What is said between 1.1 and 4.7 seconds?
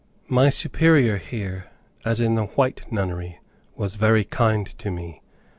here, as in the White Nunnery, was very kind